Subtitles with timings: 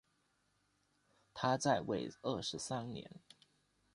[1.31, 3.11] 他在位二十三年。